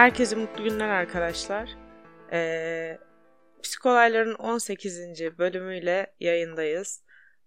[0.00, 1.70] Herkese mutlu günler arkadaşlar.
[2.32, 2.98] Ee,
[3.62, 4.98] Psikolayların 18.
[5.38, 7.02] bölümüyle yayındayız.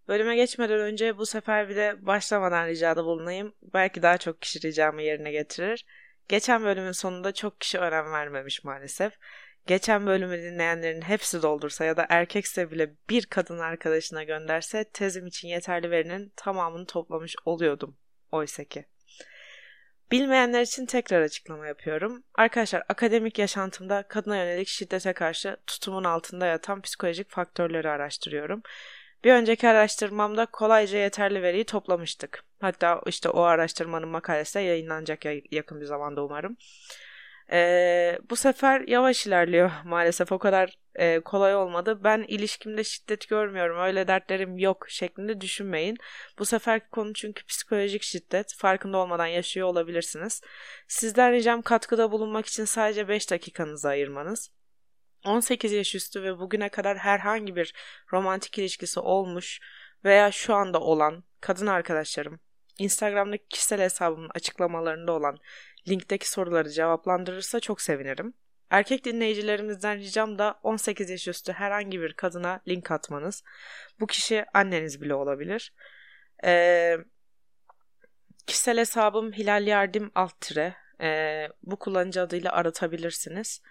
[0.07, 3.53] Bölüme geçmeden önce bu sefer bir de başlamadan ricada bulunayım.
[3.73, 5.85] Belki daha çok kişi ricamı yerine getirir.
[6.27, 9.13] Geçen bölümün sonunda çok kişi önem vermemiş maalesef.
[9.67, 15.47] Geçen bölümü dinleyenlerin hepsi doldursa ya da erkekse bile bir kadın arkadaşına gönderse tezim için
[15.47, 17.97] yeterli verinin tamamını toplamış oluyordum.
[18.31, 18.92] Oysa ki.
[20.13, 22.23] Bilmeyenler için tekrar açıklama yapıyorum.
[22.35, 28.61] Arkadaşlar akademik yaşantımda kadına yönelik şiddete karşı tutumun altında yatan psikolojik faktörleri araştırıyorum.
[29.23, 32.43] Bir önceki araştırmamda kolayca yeterli veriyi toplamıştık.
[32.61, 36.57] Hatta işte o araştırmanın makalesi de yayınlanacak yakın bir zamanda umarım.
[37.51, 42.03] Ee, bu sefer yavaş ilerliyor maalesef o kadar e, kolay olmadı.
[42.03, 45.97] Ben ilişkimde şiddet görmüyorum öyle dertlerim yok şeklinde düşünmeyin.
[46.39, 50.41] Bu sefer konu çünkü psikolojik şiddet farkında olmadan yaşıyor olabilirsiniz.
[50.87, 54.51] Sizden ricam katkıda bulunmak için sadece 5 dakikanızı ayırmanız.
[55.25, 57.73] 18 yaş üstü ve bugüne kadar herhangi bir
[58.13, 59.59] romantik ilişkisi olmuş
[60.05, 62.39] veya şu anda olan kadın arkadaşlarım
[62.77, 65.37] Instagram'daki kişisel hesabımın açıklamalarında olan
[65.87, 68.33] linkteki soruları cevaplandırırsa çok sevinirim.
[68.73, 73.43] Erkek dinleyicilerimizden ricam da 18 yaş üstü herhangi bir kadına link atmanız.
[73.99, 75.73] Bu kişi anneniz bile olabilir.
[76.45, 76.97] Ee,
[78.47, 80.51] kişisel hesabım Hilal Yardım alt.
[81.01, 83.61] Ee, bu kullanıcı adıyla aratabilirsiniz.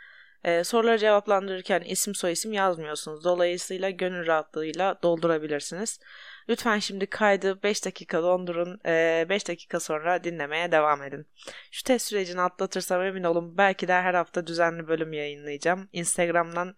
[0.45, 3.25] Ee, soruları cevaplandırırken isim soyisim yazmıyorsunuz.
[3.25, 6.01] Dolayısıyla gönül rahatlığıyla doldurabilirsiniz.
[6.49, 8.81] Lütfen şimdi kaydı 5 dakika dondurun.
[8.85, 11.27] 5 dakika sonra dinlemeye devam edin.
[11.71, 15.89] Şu test sürecini atlatırsam emin olun belki de her hafta düzenli bölüm yayınlayacağım.
[15.93, 16.75] Instagram'dan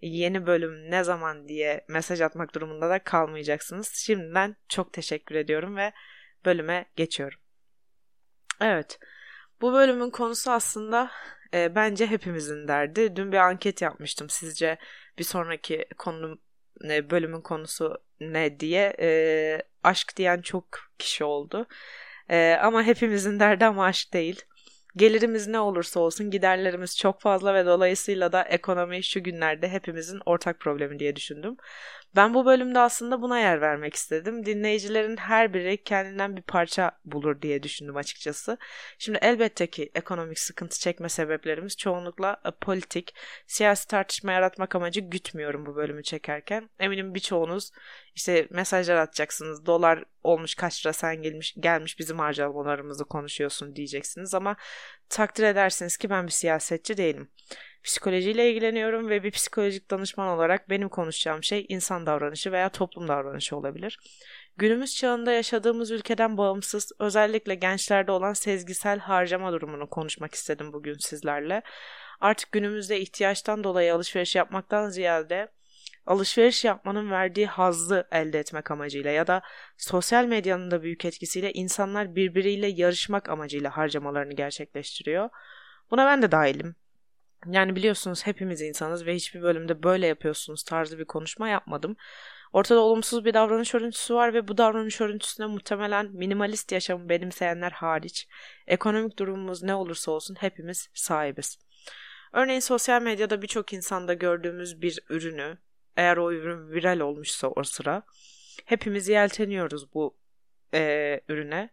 [0.00, 3.92] yeni bölüm ne zaman diye mesaj atmak durumunda da kalmayacaksınız.
[3.94, 5.92] Şimdiden çok teşekkür ediyorum ve
[6.44, 7.38] bölüme geçiyorum.
[8.60, 8.98] Evet.
[9.60, 11.10] Bu bölümün konusu aslında
[11.54, 13.16] e, bence hepimizin derdi.
[13.16, 14.30] Dün bir anket yapmıştım.
[14.30, 14.78] Sizce
[15.18, 16.38] bir sonraki konu
[17.10, 20.64] bölümün konusu ne diye e, aşk diyen çok
[20.98, 21.66] kişi oldu.
[22.30, 24.42] E, ama hepimizin derdi ama aşk değil.
[24.96, 30.60] Gelirimiz ne olursa olsun giderlerimiz çok fazla ve dolayısıyla da ekonomi şu günlerde hepimizin ortak
[30.60, 31.56] problemi diye düşündüm.
[32.16, 34.46] Ben bu bölümde aslında buna yer vermek istedim.
[34.46, 38.58] Dinleyicilerin her biri kendinden bir parça bulur diye düşündüm açıkçası.
[38.98, 43.14] Şimdi elbette ki ekonomik sıkıntı çekme sebeplerimiz çoğunlukla e, politik,
[43.46, 46.70] siyasi tartışma yaratmak amacı gütmüyorum bu bölümü çekerken.
[46.78, 47.70] Eminim birçoğunuz
[48.14, 49.66] işte mesajlar atacaksınız.
[49.66, 54.56] Dolar olmuş kaç lira sen gelmiş, gelmiş bizim harcamalarımızı konuşuyorsun diyeceksiniz ama
[55.08, 57.30] takdir edersiniz ki ben bir siyasetçi değilim.
[57.84, 63.56] Psikolojiyle ilgileniyorum ve bir psikolojik danışman olarak benim konuşacağım şey insan davranışı veya toplum davranışı
[63.56, 63.98] olabilir.
[64.56, 71.62] Günümüz çağında yaşadığımız ülkeden bağımsız özellikle gençlerde olan sezgisel harcama durumunu konuşmak istedim bugün sizlerle.
[72.20, 75.48] Artık günümüzde ihtiyaçtan dolayı alışveriş yapmaktan ziyade
[76.08, 79.42] alışveriş yapmanın verdiği hazzı elde etmek amacıyla ya da
[79.76, 85.30] sosyal medyanın da büyük etkisiyle insanlar birbiriyle yarışmak amacıyla harcamalarını gerçekleştiriyor.
[85.90, 86.76] Buna ben de dahilim.
[87.46, 91.96] Yani biliyorsunuz hepimiz insanız ve hiçbir bölümde böyle yapıyorsunuz tarzı bir konuşma yapmadım.
[92.52, 98.28] Ortada olumsuz bir davranış örüntüsü var ve bu davranış örüntüsüne muhtemelen minimalist yaşamı benimseyenler hariç
[98.66, 101.58] ekonomik durumumuz ne olursa olsun hepimiz sahibiz.
[102.32, 105.58] Örneğin sosyal medyada birçok insanda gördüğümüz bir ürünü
[105.96, 108.02] eğer o ürün viral olmuşsa o sıra
[108.64, 110.16] hepimiz yelteniyoruz bu
[110.74, 111.70] e, ürüne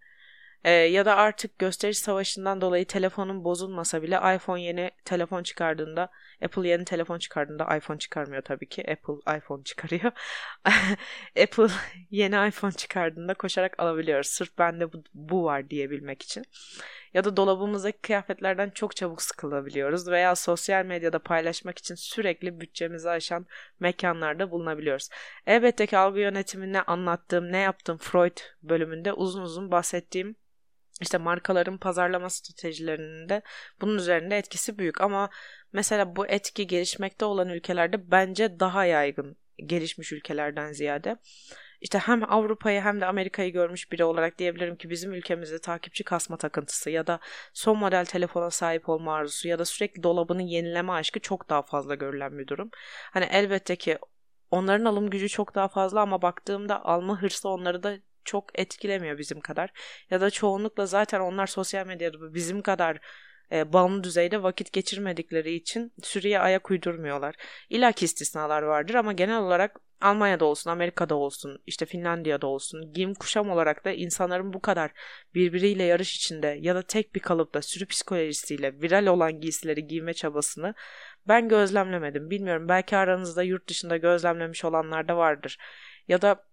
[0.65, 6.09] Ee, ya da artık gösteriş savaşından dolayı telefonun bozulmasa bile iPhone yeni telefon çıkardığında
[6.43, 8.91] Apple yeni telefon çıkardığında iPhone çıkarmıyor tabii ki.
[8.91, 10.11] Apple iPhone çıkarıyor.
[11.43, 11.67] Apple
[12.11, 14.27] yeni iPhone çıkardığında koşarak alabiliyoruz.
[14.27, 16.45] Sırf bende bu, bu var diyebilmek için.
[17.13, 23.45] Ya da dolabımızdaki kıyafetlerden çok çabuk sıkılabiliyoruz veya sosyal medyada paylaşmak için sürekli bütçemizi aşan
[23.79, 25.09] mekanlarda bulunabiliyoruz.
[25.47, 30.35] Elbette ki algı yönetimini anlattığım, ne yaptım Freud bölümünde uzun uzun bahsettiğim
[31.01, 33.41] işte markaların pazarlama stratejilerinin de
[33.81, 35.29] bunun üzerinde etkisi büyük ama
[35.73, 41.17] mesela bu etki gelişmekte olan ülkelerde bence daha yaygın gelişmiş ülkelerden ziyade.
[41.81, 46.37] İşte hem Avrupa'yı hem de Amerika'yı görmüş biri olarak diyebilirim ki bizim ülkemizde takipçi kasma
[46.37, 47.19] takıntısı ya da
[47.53, 51.95] son model telefona sahip olma arzusu ya da sürekli dolabını yenileme aşkı çok daha fazla
[51.95, 52.69] görülen bir durum.
[53.11, 53.97] Hani elbette ki
[54.51, 59.41] onların alım gücü çok daha fazla ama baktığımda alma hırsı onları da çok etkilemiyor bizim
[59.41, 59.69] kadar.
[60.09, 62.99] Ya da çoğunlukla zaten onlar sosyal medyada bizim kadar
[63.51, 67.35] e, bağımlı düzeyde vakit geçirmedikleri için sürüye ayak uydurmuyorlar.
[67.69, 73.13] İlla ki istisnalar vardır ama genel olarak Almanya'da olsun, Amerika'da olsun, işte Finlandiya'da olsun, giyim
[73.13, 74.91] kuşam olarak da insanların bu kadar
[75.33, 80.73] birbiriyle yarış içinde ya da tek bir kalıpta sürü psikolojisiyle viral olan giysileri giyme çabasını
[81.27, 82.29] ben gözlemlemedim.
[82.29, 85.57] Bilmiyorum belki aranızda yurt dışında gözlemlemiş olanlar da vardır.
[86.07, 86.45] Ya da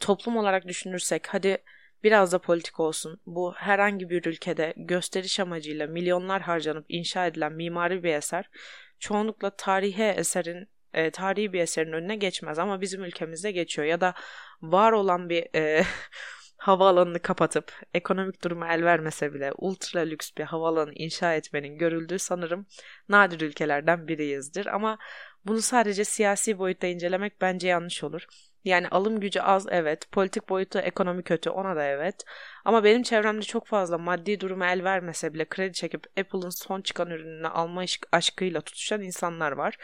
[0.00, 1.58] toplum olarak düşünürsek hadi
[2.04, 3.20] biraz da politik olsun.
[3.26, 8.50] Bu herhangi bir ülkede gösteriş amacıyla milyonlar harcanıp inşa edilen mimari bir eser
[8.98, 14.14] çoğunlukla tarihi eserin e, tarihi bir eserin önüne geçmez ama bizim ülkemizde geçiyor ya da
[14.62, 15.84] var olan bir e,
[16.56, 22.66] havaalanını kapatıp ekonomik durumu el vermese bile ultra lüks bir havaalanı inşa etmenin görüldüğü sanırım
[23.08, 24.98] nadir ülkelerden biriyizdir ama
[25.44, 28.26] bunu sadece siyasi boyutta incelemek bence yanlış olur.
[28.64, 32.24] Yani alım gücü az evet, politik boyutu ekonomi kötü ona da evet.
[32.64, 37.10] Ama benim çevremde çok fazla maddi durumu el vermese bile kredi çekip Apple'ın son çıkan
[37.10, 39.78] ürününü alma aşkıyla tutuşan insanlar var.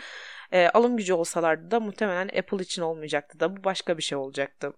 [0.53, 4.73] E, alım gücü olsalardı da muhtemelen Apple için olmayacaktı da bu başka bir şey olacaktı.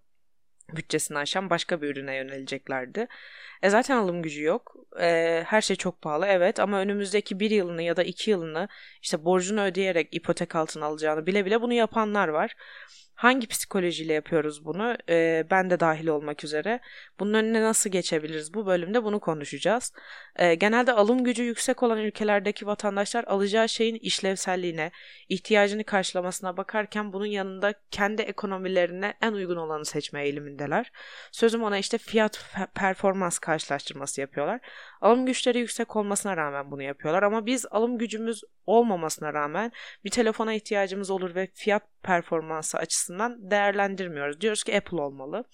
[0.76, 3.06] Bütçesini aşan başka bir ürüne yöneleceklerdi.
[3.62, 4.76] E zaten alım gücü yok.
[5.00, 8.68] E, her şey çok pahalı evet ama önümüzdeki bir yılını ya da iki yılını
[9.02, 12.56] işte borcunu ödeyerek ipotek altına alacağını bile bile bunu yapanlar var.
[13.22, 14.96] Hangi psikolojiyle yapıyoruz bunu?
[15.08, 16.80] Ee, ben de dahil olmak üzere.
[17.20, 18.54] Bunun önüne nasıl geçebiliriz?
[18.54, 19.92] Bu bölümde bunu konuşacağız.
[20.36, 24.90] Ee, genelde alım gücü yüksek olan ülkelerdeki vatandaşlar alacağı şeyin işlevselliğine,
[25.28, 30.92] ihtiyacını karşılamasına bakarken bunun yanında kendi ekonomilerine en uygun olanı seçme eğilimindeler.
[31.32, 32.44] Sözüm ona işte fiyat
[32.74, 34.60] performans karşılaştırması yapıyorlar.
[35.02, 39.72] Alım güçleri yüksek olmasına rağmen bunu yapıyorlar ama biz alım gücümüz olmamasına rağmen
[40.04, 44.40] bir telefona ihtiyacımız olur ve fiyat performansı açısından değerlendirmiyoruz.
[44.40, 45.44] Diyoruz ki Apple olmalı.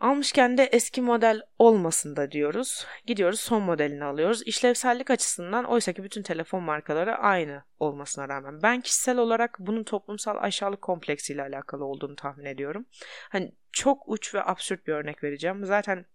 [0.00, 2.86] Almışken de eski model olmasın da diyoruz.
[3.06, 4.42] Gidiyoruz son modelini alıyoruz.
[4.46, 8.62] İşlevsellik açısından oysa ki bütün telefon markaları aynı olmasına rağmen.
[8.62, 12.86] Ben kişisel olarak bunun toplumsal aşağılık kompleksiyle alakalı olduğunu tahmin ediyorum.
[13.30, 15.64] Hani çok uç ve absürt bir örnek vereceğim.
[15.64, 16.06] Zaten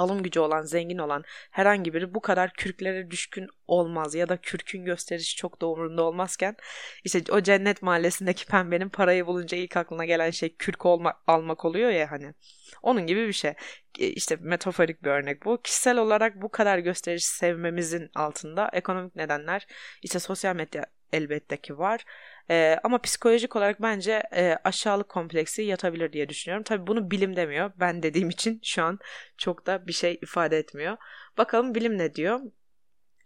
[0.00, 4.84] alım gücü olan, zengin olan herhangi biri bu kadar kürklere düşkün olmaz ya da kürkün
[4.84, 6.56] gösterişi çok da umurunda olmazken
[7.04, 11.90] işte o cennet mahallesindeki pembenin parayı bulunca ilk aklına gelen şey kürk olmak, almak oluyor
[11.90, 12.34] ya hani.
[12.82, 13.50] Onun gibi bir şey.
[13.98, 15.62] E, işte metaforik bir örnek bu.
[15.62, 19.66] Kişisel olarak bu kadar gösteriş sevmemizin altında ekonomik nedenler
[20.02, 22.04] işte sosyal medya elbette ki var.
[22.50, 26.64] Ee, ama psikolojik olarak bence e, aşağılık kompleksi yatabilir diye düşünüyorum.
[26.64, 27.72] Tabii bunu bilim demiyor.
[27.76, 28.98] Ben dediğim için şu an
[29.38, 30.96] çok da bir şey ifade etmiyor.
[31.38, 32.40] Bakalım bilim ne diyor?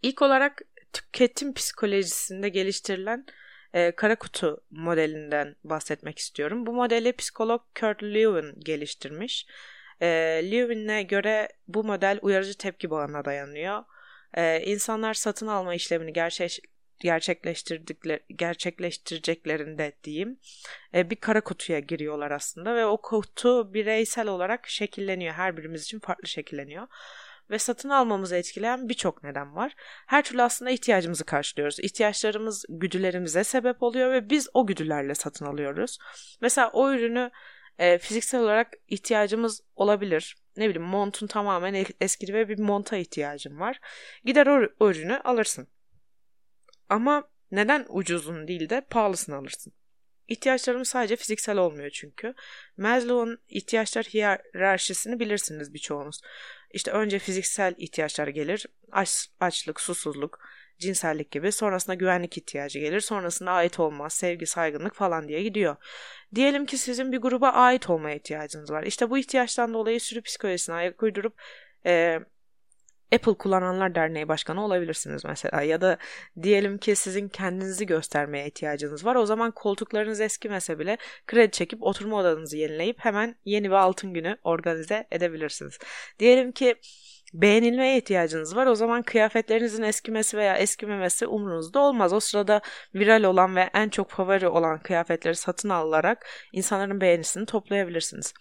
[0.01, 0.61] İlk olarak
[0.93, 3.25] tüketim psikolojisinde geliştirilen
[3.73, 6.65] e, kara kutu modelinden bahsetmek istiyorum.
[6.65, 9.47] Bu modeli psikolog Kurt Lewin geliştirmiş.
[10.01, 10.07] E,
[10.51, 13.83] Lewin'e göre bu model uyarıcı tepki bağına dayanıyor.
[14.33, 16.59] E, insanlar satın alma işlemini gerçek,
[16.99, 20.39] gerçekleştirdikleri gerçekleştireceklerinde diyeyim
[20.93, 25.33] e, bir kara kutuya giriyorlar aslında ve o kutu bireysel olarak şekilleniyor.
[25.33, 26.87] Her birimiz için farklı şekilleniyor
[27.49, 29.75] ve satın almamızı etkileyen birçok neden var.
[30.07, 31.79] Her türlü aslında ihtiyacımızı karşılıyoruz.
[31.79, 35.97] İhtiyaçlarımız güdülerimize sebep oluyor ve biz o güdülerle satın alıyoruz.
[36.41, 37.31] Mesela o ürünü
[37.79, 40.35] e, fiziksel olarak ihtiyacımız olabilir.
[40.57, 43.79] Ne bileyim montun tamamen eskidi ve bir monta ihtiyacım var.
[44.25, 45.67] Gider o, o ürünü alırsın.
[46.89, 49.73] Ama neden ucuzun değil de pahalısını alırsın?
[50.27, 52.33] İhtiyaçlarımız sadece fiziksel olmuyor çünkü.
[52.77, 56.21] Maslow'un ihtiyaçlar hiyerarşisini bilirsiniz birçoğunuz.
[56.71, 58.65] İşte önce fiziksel ihtiyaçlar gelir.
[58.91, 60.39] Aç, açlık, susuzluk,
[60.79, 61.51] cinsellik gibi.
[61.51, 62.99] Sonrasında güvenlik ihtiyacı gelir.
[62.99, 65.75] Sonrasında ait olmaz, sevgi, saygınlık falan diye gidiyor.
[66.35, 68.83] Diyelim ki sizin bir gruba ait olmaya ihtiyacınız var.
[68.83, 71.41] İşte bu ihtiyaçtan dolayı sürü psikolojisine ayak uydurup
[71.85, 72.19] e,
[73.13, 75.97] Apple Kullananlar Derneği Başkanı olabilirsiniz mesela ya da
[76.43, 79.15] diyelim ki sizin kendinizi göstermeye ihtiyacınız var.
[79.15, 80.97] O zaman koltuklarınız eskimese bile
[81.27, 85.79] kredi çekip oturma odanızı yenileyip hemen yeni bir altın günü organize edebilirsiniz.
[86.19, 86.75] Diyelim ki
[87.41, 88.67] beğenilmeye ihtiyacınız var.
[88.67, 92.13] O zaman kıyafetlerinizin eskimesi veya eskimemesi umurunuzda olmaz.
[92.13, 92.61] O sırada
[92.95, 98.33] viral olan ve en çok favori olan kıyafetleri satın alarak insanların beğenisini toplayabilirsiniz.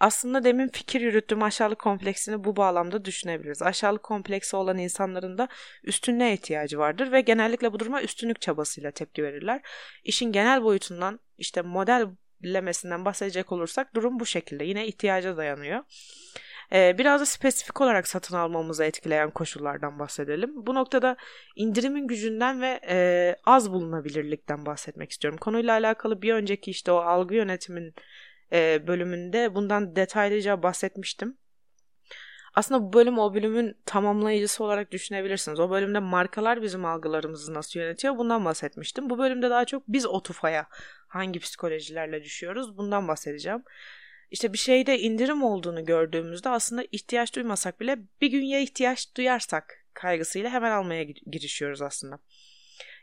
[0.00, 3.62] Aslında demin fikir yürüttüğüm aşağılık kompleksini bu bağlamda düşünebiliriz.
[3.62, 5.48] Aşağılık kompleksi olan insanların da
[5.84, 9.60] üstünlüğe ihtiyacı vardır ve genellikle bu duruma üstünlük çabasıyla tepki verirler.
[10.04, 14.64] İşin genel boyutundan işte modellemesinden bahsedecek olursak durum bu şekilde.
[14.64, 15.84] Yine ihtiyaca dayanıyor.
[16.72, 20.66] Ee, biraz da spesifik olarak satın almamızı etkileyen koşullardan bahsedelim.
[20.66, 21.16] Bu noktada
[21.56, 25.38] indirimin gücünden ve e, az bulunabilirlikten bahsetmek istiyorum.
[25.38, 27.94] Konuyla alakalı bir önceki işte o algı yönetimin
[28.52, 31.38] e, bölümünde bundan detaylıca bahsetmiştim.
[32.54, 35.60] Aslında bu bölüm o bölümün tamamlayıcısı olarak düşünebilirsiniz.
[35.60, 39.10] O bölümde markalar bizim algılarımızı nasıl yönetiyor bundan bahsetmiştim.
[39.10, 40.66] Bu bölümde daha çok biz o tufaya
[41.08, 43.62] hangi psikolojilerle düşüyoruz bundan bahsedeceğim.
[44.30, 49.84] İşte bir şeyde indirim olduğunu gördüğümüzde aslında ihtiyaç duymasak bile bir gün ya ihtiyaç duyarsak
[49.94, 52.18] kaygısıyla hemen almaya girişiyoruz aslında.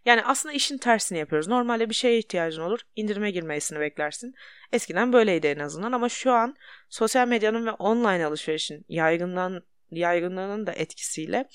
[0.05, 1.47] Yani aslında işin tersini yapıyoruz.
[1.47, 4.35] Normalde bir şeye ihtiyacın olur, indirime girmesini beklersin.
[4.71, 6.55] Eskiden böyleydi en azından ama şu an
[6.89, 11.49] sosyal medyanın ve online alışverişin yaygınlan, yaygınlığının da etkisiyle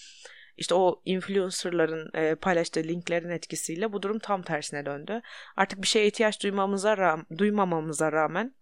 [0.57, 5.21] işte o influencerların e, paylaştığı linklerin etkisiyle bu durum tam tersine döndü.
[5.57, 8.55] Artık bir şeye ihtiyaç duymamıza ra- duymamamıza rağmen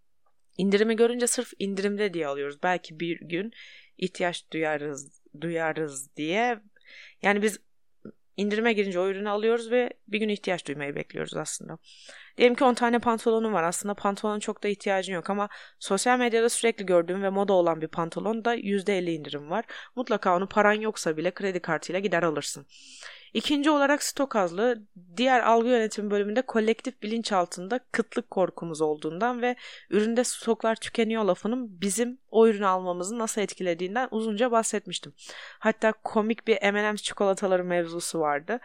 [0.59, 2.63] indirimi görünce sırf indirimde diye alıyoruz.
[2.63, 3.53] Belki bir gün
[3.99, 6.61] ihtiyaç duyarız duyarız diye.
[7.23, 7.59] Yani biz
[8.37, 11.79] indirime girince o ürünü alıyoruz ve bir gün ihtiyaç duymayı bekliyoruz aslında.
[12.37, 13.63] Diyelim ki 10 tane pantolonun var.
[13.63, 15.49] Aslında pantolonun çok da ihtiyacın yok ama
[15.79, 19.65] sosyal medyada sürekli gördüğüm ve moda olan bir pantolon da %50 indirim var.
[19.97, 22.67] Mutlaka onu paran yoksa bile kredi kartıyla gider alırsın.
[23.35, 24.83] İkinci olarak stok azlığı
[25.17, 29.57] diğer algı yönetimi bölümünde kolektif bilinç altında kıtlık korkumuz olduğundan ve
[29.91, 35.13] üründe stoklar tükeniyor lafının bizim o ürünü almamızı nasıl etkilediğinden uzunca bahsetmiştim.
[35.59, 38.61] Hatta komik bir M&M's çikolataları mevzusu vardı.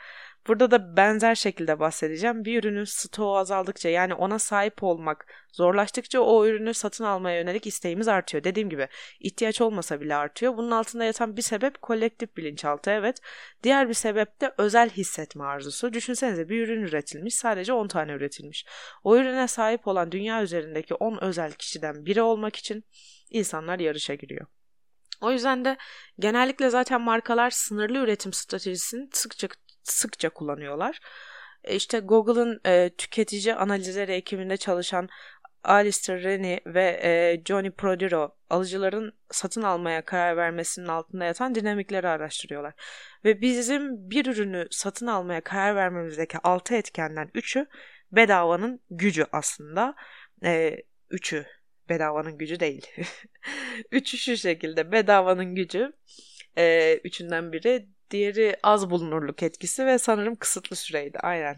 [0.48, 2.46] Burada da benzer şekilde bahsedeceğim.
[2.46, 8.08] Bir ürünün stoğu azaldıkça yani ona sahip olmak zorlaştıkça o ürünü satın almaya yönelik isteğimiz
[8.08, 8.44] artıyor.
[8.44, 8.88] Dediğim gibi
[9.20, 10.58] ihtiyaç olmasa bile artıyor.
[10.58, 13.18] Bunun altında yatan bir sebep kolektif bilinçaltı evet.
[13.64, 15.94] Diğer bir sebep de özel hissetme arzusu.
[15.94, 18.66] Düşünsenize bir ürün üretilmiş sadece 10 tane üretilmiş.
[19.04, 22.86] O ürüne sahip olan dünya üzerindeki 10 özel kişiden biri olmak için
[23.30, 24.48] insanlar yarışa giriyor.
[25.24, 25.78] O yüzden de
[26.20, 29.48] genellikle zaten markalar sınırlı üretim stratejisini sıkça
[29.84, 31.00] sıkça kullanıyorlar.
[31.63, 35.10] E işte Google'ın e, tüketici analizleri ekibinde çalışan
[35.63, 42.74] Alistair Rennie ve e, Johnny Prodiro alıcıların satın almaya karar vermesinin altında yatan dinamikleri araştırıyorlar.
[43.25, 47.68] Ve bizim bir ürünü satın almaya karar vermemizdeki altı etkenden üçü
[48.12, 49.96] bedavanın gücü aslında.
[50.44, 50.78] E,
[51.10, 51.46] üçü
[51.90, 52.88] bedavanın gücü değil.
[53.92, 55.94] üçü şu şekilde bedavanın gücü.
[56.58, 61.20] E, üçünden biri Diğeri az bulunurluk etkisi ve sanırım kısıtlı süreydi.
[61.20, 61.55] Aynen.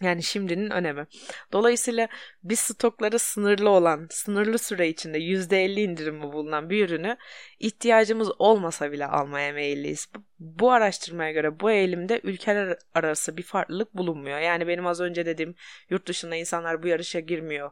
[0.00, 1.06] Yani şimdinin önemi.
[1.52, 2.08] Dolayısıyla
[2.42, 7.16] biz stokları sınırlı olan, sınırlı süre içinde %50 indirimi bulunan bir ürünü
[7.58, 10.08] ihtiyacımız olmasa bile almaya meyilliyiz.
[10.38, 14.38] Bu araştırmaya göre bu eğilimde ülkeler arası bir farklılık bulunmuyor.
[14.38, 15.54] Yani benim az önce dediğim
[15.90, 17.70] yurt dışında insanlar bu yarışa girmiyor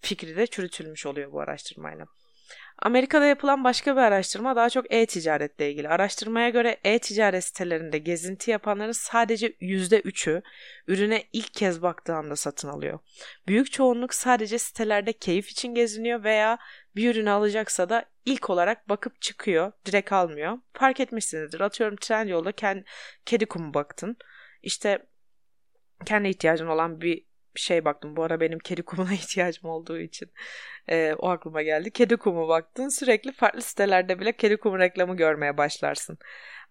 [0.00, 2.06] fikri de çürütülmüş oluyor bu araştırmayla.
[2.78, 5.88] Amerika'da yapılan başka bir araştırma daha çok e-ticaretle ilgili.
[5.88, 10.42] Araştırmaya göre e-ticaret sitelerinde gezinti yapanların sadece %3'ü
[10.86, 12.98] ürüne ilk kez baktığı anda satın alıyor.
[13.48, 16.58] Büyük çoğunluk sadece sitelerde keyif için geziniyor veya
[16.96, 20.58] bir ürünü alacaksa da ilk olarak bakıp çıkıyor, direkt almıyor.
[20.72, 21.60] Fark etmişsinizdir.
[21.60, 22.84] Atıyorum Trendyol'da kendi,
[23.26, 24.16] kedi kumu baktın.
[24.62, 25.06] İşte
[26.06, 27.26] kendi ihtiyacın olan bir
[27.60, 28.16] şey baktım.
[28.16, 30.30] Bu ara benim kedi kumuna ihtiyacım olduğu için
[30.88, 31.90] e, o aklıma geldi.
[31.90, 32.88] Kedi kumu baktın.
[32.88, 36.18] Sürekli farklı sitelerde bile kedi kumu reklamı görmeye başlarsın.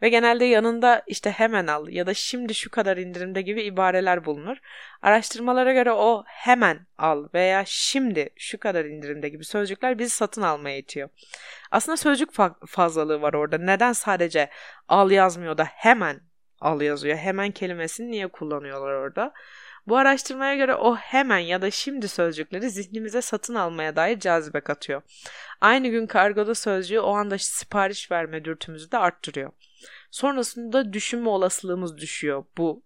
[0.02, 4.58] Ve genelde yanında işte hemen al ya da şimdi şu kadar indirimde gibi ibareler bulunur.
[5.02, 10.78] Araştırmalara göre o hemen al veya şimdi şu kadar indirimde gibi sözcükler bizi satın almaya
[10.78, 11.10] itiyor.
[11.72, 13.58] Aslında sözcük fa- fazlalığı var orada.
[13.58, 14.50] Neden sadece
[14.88, 16.22] al yazmıyor da hemen
[16.62, 17.18] al yazıyor?
[17.18, 19.34] Hemen kelimesini niye kullanıyorlar orada?
[19.88, 25.02] Bu araştırmaya göre o hemen ya da şimdi sözcükleri zihnimize satın almaya dair cazibe katıyor.
[25.62, 29.52] Aynı gün kargoda sözcüğü o anda sipariş verme dürtümüzü de arttırıyor.
[30.12, 32.84] Sonrasında düşünme olasılığımız düşüyor bu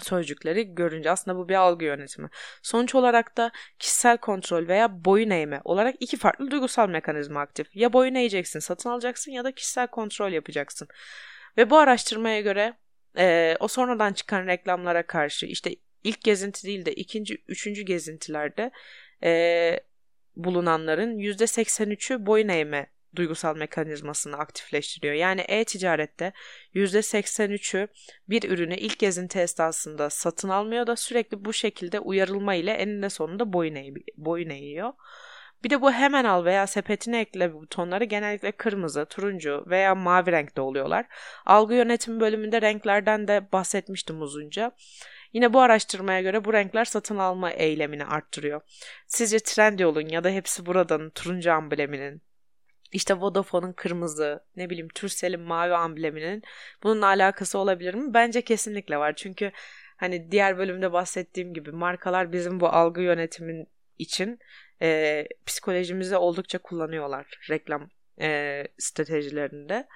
[0.00, 2.28] sözcükleri görünce aslında bu bir algı yönetimi.
[2.62, 7.66] Sonuç olarak da kişisel kontrol veya boyun eğme olarak iki farklı duygusal mekanizma aktif.
[7.74, 10.88] Ya boyun eğeceksin, satın alacaksın ya da kişisel kontrol yapacaksın.
[11.56, 12.76] Ve bu araştırmaya göre
[13.18, 15.70] e, o sonradan çıkan reklamlara karşı işte
[16.06, 18.70] ilk gezinti değil de ikinci, üçüncü gezintilerde
[19.22, 19.80] e,
[20.36, 22.86] bulunanların %83'ü boyun eğme
[23.16, 25.14] duygusal mekanizmasını aktifleştiriyor.
[25.14, 26.32] Yani e-ticarette
[26.74, 27.88] %83'ü
[28.28, 33.52] bir ürünü ilk gezinti esnasında satın almıyor da sürekli bu şekilde uyarılma ile eninde sonunda
[33.52, 34.92] boyun, eğ boyun eğiyor.
[35.64, 40.60] Bir de bu hemen al veya sepetine ekle butonları genellikle kırmızı, turuncu veya mavi renkte
[40.60, 41.06] oluyorlar.
[41.46, 44.72] Algı yönetimi bölümünde renklerden de bahsetmiştim uzunca.
[45.32, 48.60] Yine bu araştırmaya göre bu renkler satın alma eylemini arttırıyor.
[49.06, 52.22] Sizce Trendyol'un ya da hepsi buradan turuncu ambleminin
[52.92, 56.42] işte Vodafone'un kırmızı, ne bileyim Turkcell'in mavi ambleminin
[56.82, 58.14] bununla alakası olabilir mi?
[58.14, 59.16] Bence kesinlikle var.
[59.16, 59.52] Çünkü
[59.96, 63.68] hani diğer bölümde bahsettiğim gibi markalar bizim bu algı yönetimin
[63.98, 64.38] için
[64.82, 67.88] e, psikolojimizi oldukça kullanıyorlar reklam
[68.20, 69.88] e, stratejilerinde.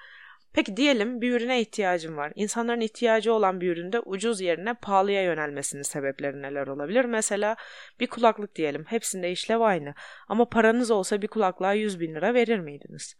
[0.52, 2.32] Peki diyelim bir ürüne ihtiyacım var.
[2.34, 7.04] İnsanların ihtiyacı olan bir üründe ucuz yerine pahalıya yönelmesinin sebepleri neler olabilir?
[7.04, 7.56] Mesela
[8.00, 8.84] bir kulaklık diyelim.
[8.88, 9.94] Hepsinde işlev aynı.
[10.28, 13.16] Ama paranız olsa bir kulaklığa 100 bin lira verir miydiniz?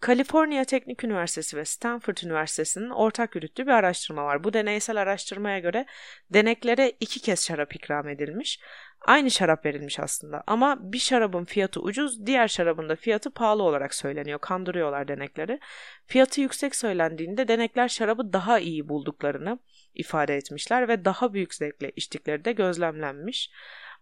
[0.00, 4.44] Kaliforniya Teknik Üniversitesi ve Stanford Üniversitesi'nin ortak yürüttüğü bir araştırma var.
[4.44, 5.86] Bu deneysel araştırmaya göre
[6.30, 8.60] deneklere iki kez şarap ikram edilmiş.
[9.04, 13.94] Aynı şarap verilmiş aslında ama bir şarabın fiyatı ucuz, diğer şarabın da fiyatı pahalı olarak
[13.94, 14.38] söyleniyor.
[14.38, 15.60] Kandırıyorlar denekleri.
[16.06, 19.58] Fiyatı yüksek söylendiğinde denekler şarabı daha iyi bulduklarını
[19.94, 23.50] ifade etmişler ve daha büyük zevkle içtikleri de gözlemlenmiş.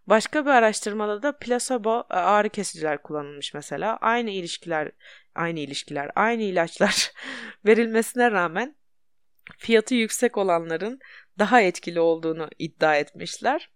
[0.07, 3.97] Başka bir araştırmada da plasebo e, ağrı kesiciler kullanılmış mesela.
[3.97, 4.91] Aynı ilişkiler,
[5.35, 7.11] aynı ilişkiler, aynı ilaçlar
[7.65, 8.75] verilmesine rağmen
[9.57, 10.99] fiyatı yüksek olanların
[11.39, 13.69] daha etkili olduğunu iddia etmişler.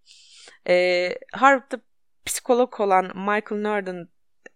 [0.68, 1.82] E, Harvard'da
[2.26, 4.08] psikolog olan Michael Norden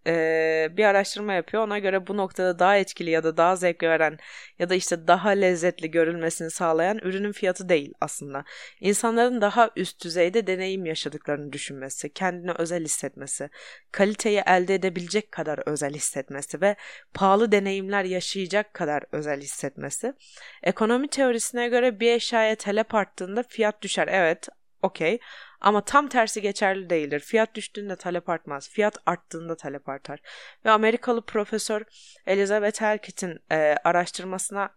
[0.07, 1.63] e, bir araştırma yapıyor.
[1.63, 4.17] Ona göre bu noktada daha etkili ya da daha zevk veren
[4.59, 8.43] ya da işte daha lezzetli görülmesini sağlayan ürünün fiyatı değil aslında.
[8.79, 13.49] İnsanların daha üst düzeyde deneyim yaşadıklarını düşünmesi, kendini özel hissetmesi,
[13.91, 16.75] kaliteyi elde edebilecek kadar özel hissetmesi ve
[17.13, 20.13] pahalı deneyimler yaşayacak kadar özel hissetmesi.
[20.63, 24.07] Ekonomi teorisine göre bir eşyaya talep arttığında fiyat düşer.
[24.11, 24.47] Evet,
[24.81, 25.19] okey.
[25.61, 27.19] Ama tam tersi geçerli değildir.
[27.19, 28.69] Fiyat düştüğünde talep artmaz.
[28.69, 30.19] Fiyat arttığında talep artar.
[30.65, 31.81] Ve Amerikalı profesör
[32.25, 34.69] Elizabeth Elkit'in e, araştırmasına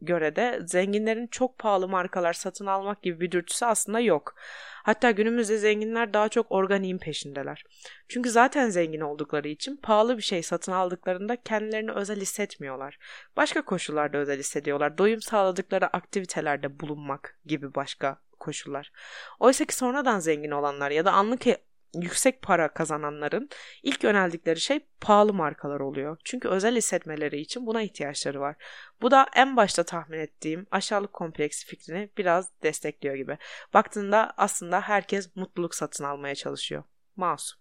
[0.00, 4.34] göre de zenginlerin çok pahalı markalar satın almak gibi bir dürtüsü aslında yok.
[4.82, 7.64] Hatta günümüzde zenginler daha çok organiğin peşindeler.
[8.08, 12.98] Çünkü zaten zengin oldukları için pahalı bir şey satın aldıklarında kendilerini özel hissetmiyorlar.
[13.36, 14.98] Başka koşullarda özel hissediyorlar.
[14.98, 18.92] Doyum sağladıkları aktivitelerde bulunmak gibi başka koşullar.
[19.40, 21.46] Oysa ki sonradan zengin olanlar ya da anlık
[21.94, 23.48] yüksek para kazananların
[23.82, 26.16] ilk yöneldikleri şey pahalı markalar oluyor.
[26.24, 28.56] Çünkü özel hissetmeleri için buna ihtiyaçları var.
[29.02, 33.38] Bu da en başta tahmin ettiğim aşağılık kompleksi fikrini biraz destekliyor gibi.
[33.74, 36.82] Baktığında aslında herkes mutluluk satın almaya çalışıyor.
[37.16, 37.60] Masum.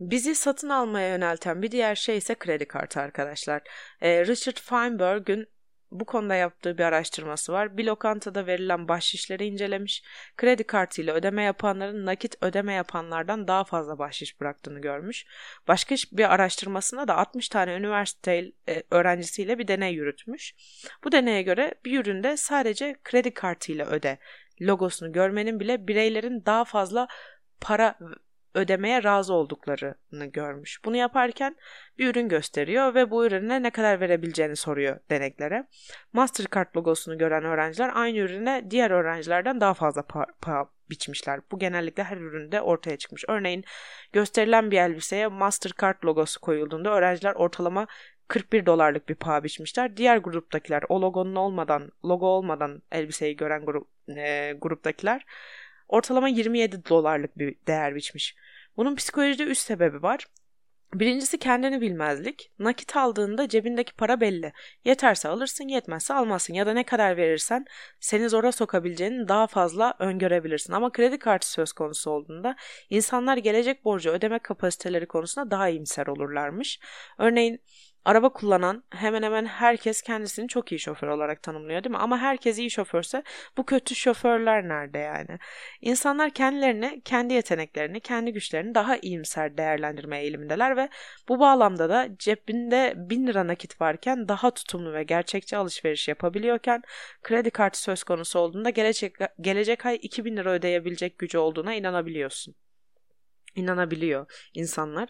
[0.00, 3.62] Bizi satın almaya yönelten bir diğer şey ise kredi kartı arkadaşlar.
[4.00, 5.48] Ee, Richard Feinberg'ün
[5.92, 7.76] bu konuda yaptığı bir araştırması var.
[7.76, 10.02] Bir lokantada verilen bahşişleri incelemiş.
[10.36, 15.24] Kredi kartıyla ödeme yapanların nakit ödeme yapanlardan daha fazla bahşiş bıraktığını görmüş.
[15.68, 20.54] Başka bir araştırmasında da 60 tane üniversite e, öğrencisiyle bir deney yürütmüş.
[21.04, 24.18] Bu deneye göre bir üründe sadece kredi kartıyla öde
[24.62, 27.08] logosunu görmenin bile bireylerin daha fazla
[27.60, 27.98] para
[28.54, 30.84] ödemeye razı olduklarını görmüş.
[30.84, 31.56] Bunu yaparken
[31.98, 35.66] bir ürün gösteriyor ve bu ürüne ne kadar verebileceğini soruyor deneklere.
[36.12, 40.02] Mastercard logosunu gören öğrenciler aynı ürüne diğer öğrencilerden daha fazla
[40.40, 41.40] paha biçmişler.
[41.52, 43.24] Bu genellikle her üründe ortaya çıkmış.
[43.28, 43.64] Örneğin
[44.12, 47.86] gösterilen bir elbiseye Mastercard logosu koyulduğunda öğrenciler ortalama
[48.28, 49.96] 41 dolarlık bir paha biçmişler.
[49.96, 55.24] Diğer gruptakiler o logonun olmadan, logo olmadan elbiseyi gören grup, e, gruptakiler
[55.92, 58.36] ortalama 27 dolarlık bir değer biçmiş.
[58.76, 60.26] Bunun psikolojide üst sebebi var.
[60.94, 62.52] Birincisi kendini bilmezlik.
[62.58, 64.52] Nakit aldığında cebindeki para belli.
[64.84, 66.54] Yeterse alırsın, yetmezse almazsın.
[66.54, 67.64] Ya da ne kadar verirsen
[68.00, 70.72] seni zora sokabileceğini daha fazla öngörebilirsin.
[70.72, 72.56] Ama kredi kartı söz konusu olduğunda
[72.90, 76.80] insanlar gelecek borcu ödeme kapasiteleri konusunda daha iyimser olurlarmış.
[77.18, 77.60] Örneğin
[78.04, 81.98] araba kullanan hemen hemen herkes kendisini çok iyi şoför olarak tanımlıyor değil mi?
[81.98, 83.22] Ama herkes iyi şoförse
[83.56, 85.38] bu kötü şoförler nerede yani?
[85.80, 90.88] İnsanlar kendilerini, kendi yeteneklerini, kendi güçlerini daha iyimser değerlendirme eğilimindeler ve
[91.28, 96.82] bu bağlamda da cebinde bin lira nakit varken daha tutumlu ve gerçekçi alışveriş yapabiliyorken
[97.22, 102.54] kredi kartı söz konusu olduğunda gelecek, gelecek ay 2000 lira ödeyebilecek gücü olduğuna inanabiliyorsun.
[103.54, 105.08] İnanabiliyor insanlar.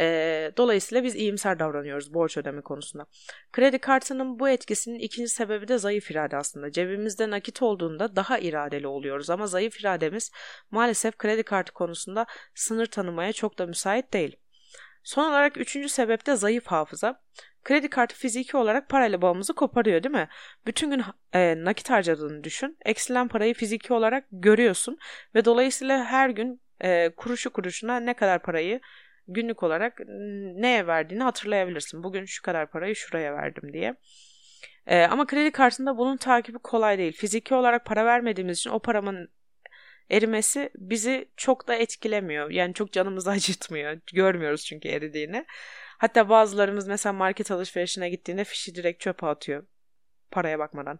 [0.00, 3.06] E, dolayısıyla biz iyimser davranıyoruz borç ödeme konusunda.
[3.52, 6.72] Kredi kartının bu etkisinin ikinci sebebi de zayıf irade aslında.
[6.72, 10.30] Cebimizde nakit olduğunda daha iradeli oluyoruz ama zayıf irademiz
[10.70, 14.36] maalesef kredi kartı konusunda sınır tanımaya çok da müsait değil.
[15.04, 17.20] Son olarak üçüncü sebep de zayıf hafıza.
[17.64, 20.28] Kredi kartı fiziki olarak parayla bağımızı koparıyor değil mi?
[20.66, 21.02] Bütün gün
[21.32, 22.78] e, nakit harcadığını düşün.
[22.84, 24.98] Eksilen parayı fiziki olarak görüyorsun
[25.34, 28.80] ve dolayısıyla her gün e, kuruşu kuruşuna ne kadar parayı
[29.28, 30.00] günlük olarak
[30.54, 32.02] neye verdiğini hatırlayabilirsin.
[32.02, 33.94] Bugün şu kadar parayı şuraya verdim diye.
[34.86, 37.12] Ee, ama kredi kartında bunun takibi kolay değil.
[37.12, 39.28] Fiziki olarak para vermediğimiz için o paramın
[40.10, 42.50] erimesi bizi çok da etkilemiyor.
[42.50, 44.00] Yani çok canımızı acıtmıyor.
[44.12, 45.46] Görmüyoruz çünkü eridiğini.
[45.98, 49.66] Hatta bazılarımız mesela market alışverişine gittiğinde fişi direkt çöpe atıyor
[50.30, 50.98] paraya bakmadan.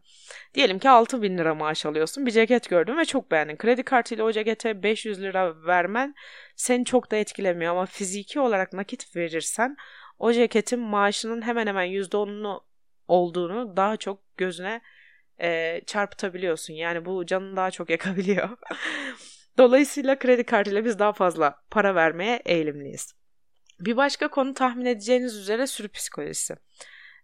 [0.55, 2.27] Diyelim ki 6 bin lira maaş alıyorsun.
[2.27, 3.57] Bir ceket gördün ve çok beğendin.
[3.57, 6.15] Kredi kartıyla o cekete 500 lira vermen
[6.57, 7.73] seni çok da etkilemiyor.
[7.73, 9.77] Ama fiziki olarak nakit verirsen
[10.19, 12.61] o ceketin maaşının hemen hemen %10'unu
[13.09, 14.81] olduğunu daha çok gözüne
[15.41, 16.75] e, çarpıtabiliyorsun.
[16.75, 18.49] Yani bu canını daha çok yakabiliyor.
[19.59, 23.15] Dolayısıyla kredi kartıyla biz daha fazla para vermeye eğilimliyiz.
[23.81, 26.57] Bir başka konu tahmin edeceğiniz üzere sürü psikolojisi.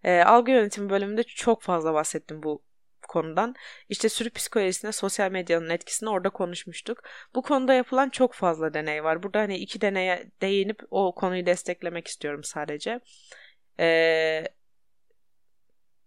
[0.05, 2.63] E, algı yönetimi bölümünde çok fazla bahsettim bu
[3.11, 3.55] konudan.
[3.89, 7.03] İşte sürü psikolojisine sosyal medyanın etkisini orada konuşmuştuk.
[7.35, 9.23] Bu konuda yapılan çok fazla deney var.
[9.23, 13.01] Burada hani iki deneye değinip o konuyu desteklemek istiyorum sadece.
[13.81, 14.45] Ee,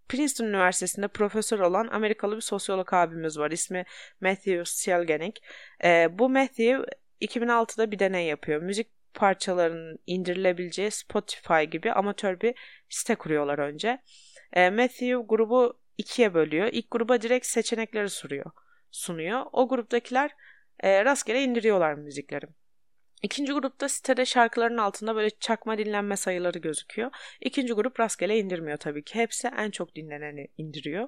[0.10, 3.52] Princeton Üniversitesi'nde profesör olan Amerikalı bir sosyolog abimiz var.
[3.52, 3.86] İsmi
[4.22, 5.44] Matthew Sielgenik.
[5.84, 6.86] Ee, bu Matthew
[7.22, 8.62] 2006'da bir deney yapıyor.
[8.62, 12.56] Müzik parçalarının indirilebileceği Spotify gibi amatör bir
[12.90, 14.02] site kuruyorlar önce.
[14.54, 16.70] E, Matthew grubu ikiye bölüyor.
[16.72, 18.52] İlk gruba direkt seçenekleri sunuyor.
[18.92, 19.46] sunuyor.
[19.52, 20.32] O gruptakiler
[20.80, 22.46] e, rastgele indiriyorlar müzikleri.
[23.24, 27.12] İkinci grupta sitede şarkıların altında böyle çakma dinlenme sayıları gözüküyor.
[27.42, 29.16] İkinci grup rastgele indirmiyor tabii ki.
[29.16, 31.08] Hepsi en çok dinleneni indiriyor.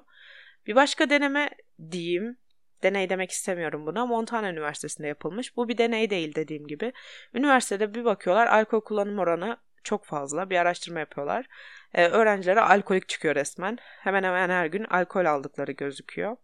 [0.66, 1.50] Bir başka deneme
[1.90, 2.36] diyeyim
[2.82, 4.06] deney demek istemiyorum buna.
[4.06, 5.56] Montana Üniversitesi'nde yapılmış.
[5.56, 6.92] Bu bir deney değil dediğim gibi.
[7.34, 10.50] Üniversitede bir bakıyorlar alkol kullanım oranı çok fazla.
[10.50, 11.46] Bir araştırma yapıyorlar.
[11.94, 13.78] Ee, öğrencilere alkolik çıkıyor resmen.
[13.80, 16.36] Hemen hemen her gün alkol aldıkları gözüküyor.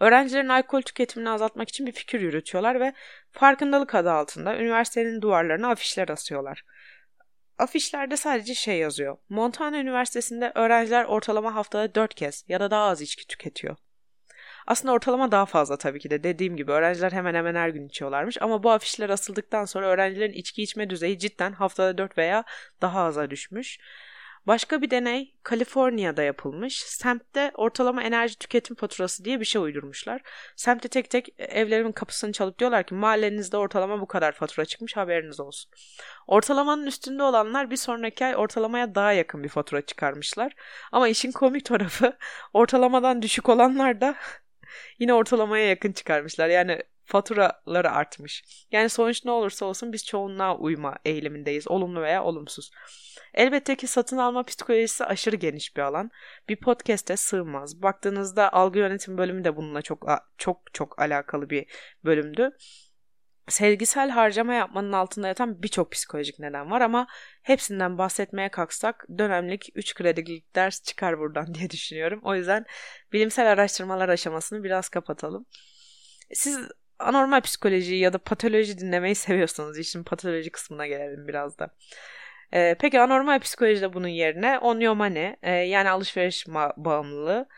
[0.00, 2.92] Öğrencilerin alkol tüketimini azaltmak için bir fikir yürütüyorlar ve
[3.30, 6.64] farkındalık adı altında üniversitenin duvarlarına afişler asıyorlar.
[7.58, 9.16] Afişlerde sadece şey yazıyor.
[9.28, 13.76] Montana Üniversitesi'nde öğrenciler ortalama haftada 4 kez ya da daha az içki tüketiyor.
[14.66, 16.22] Aslında ortalama daha fazla tabii ki de.
[16.22, 18.42] Dediğim gibi öğrenciler hemen hemen her gün içiyorlarmış.
[18.42, 22.44] Ama bu afişler asıldıktan sonra öğrencilerin içki içme düzeyi cidden haftada 4 veya
[22.82, 23.78] daha aza düşmüş.
[24.46, 26.82] Başka bir deney Kaliforniya'da yapılmış.
[26.82, 30.22] Semtte ortalama enerji tüketim faturası diye bir şey uydurmuşlar.
[30.56, 35.40] Semtte tek tek evlerimin kapısını çalıp diyorlar ki mahallenizde ortalama bu kadar fatura çıkmış haberiniz
[35.40, 35.70] olsun.
[36.26, 40.52] Ortalamanın üstünde olanlar bir sonraki ay ortalamaya daha yakın bir fatura çıkarmışlar.
[40.92, 42.16] Ama işin komik tarafı
[42.52, 44.14] ortalamadan düşük olanlar da
[44.98, 46.48] yine ortalamaya yakın çıkarmışlar.
[46.48, 48.44] Yani faturaları artmış.
[48.72, 51.68] Yani sonuç ne olursa olsun biz çoğunluğa uyma eğilimindeyiz.
[51.68, 52.70] Olumlu veya olumsuz.
[53.34, 56.10] Elbette ki satın alma psikolojisi aşırı geniş bir alan.
[56.48, 57.82] Bir podcast'e sığmaz.
[57.82, 60.06] Baktığınızda algı yönetim bölümü de bununla çok
[60.38, 61.66] çok çok alakalı bir
[62.04, 62.56] bölümdü.
[63.48, 67.06] Sevgisel harcama yapmanın altında yatan birçok psikolojik neden var ama
[67.42, 72.20] hepsinden bahsetmeye kalksak dönemlik 3 kredilik ders çıkar buradan diye düşünüyorum.
[72.24, 72.66] O yüzden
[73.12, 75.46] bilimsel araştırmalar aşamasını biraz kapatalım.
[76.32, 76.58] Siz
[76.98, 81.70] anormal psikoloji ya da patoloji dinlemeyi seviyorsanız işin patoloji kısmına gelelim biraz da.
[82.54, 87.48] Ee, peki anormal psikolojide bunun yerine onyomani e, yani alışveriş bağımlılığı